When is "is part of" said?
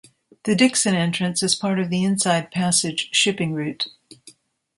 1.43-1.91